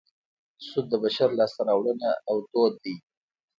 [0.67, 2.95] سود د بشر لاسته راوړنه او دود دی